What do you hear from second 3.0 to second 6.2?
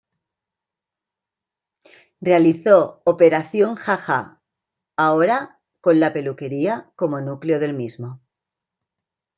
"Operación Ja Ja" ahora con "La